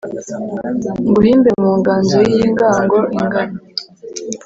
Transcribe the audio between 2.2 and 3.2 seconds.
y'ingango